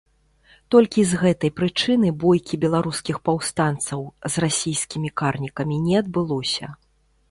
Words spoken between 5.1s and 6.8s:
карнікамі не адбылося.